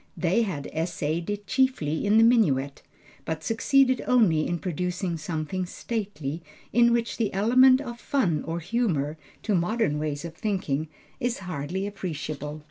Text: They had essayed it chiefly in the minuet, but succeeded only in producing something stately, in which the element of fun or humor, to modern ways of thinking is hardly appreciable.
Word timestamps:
They 0.17 0.41
had 0.41 0.65
essayed 0.73 1.29
it 1.29 1.45
chiefly 1.45 2.07
in 2.07 2.17
the 2.17 2.23
minuet, 2.23 2.81
but 3.23 3.43
succeeded 3.43 4.01
only 4.07 4.47
in 4.47 4.57
producing 4.57 5.15
something 5.17 5.67
stately, 5.67 6.41
in 6.73 6.91
which 6.91 7.17
the 7.17 7.31
element 7.35 7.79
of 7.81 7.99
fun 7.99 8.41
or 8.43 8.59
humor, 8.61 9.19
to 9.43 9.53
modern 9.53 9.99
ways 9.99 10.25
of 10.25 10.33
thinking 10.33 10.87
is 11.19 11.37
hardly 11.45 11.85
appreciable. 11.85 12.59